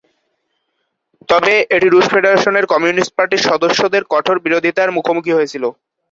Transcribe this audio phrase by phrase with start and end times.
[1.29, 5.63] তবে, এটি রুশ ফেডারেশনের কমিউনিস্ট পার্টির সদস্যদের কঠোর বিরোধিতার মুখোমুখি হয়েছিল।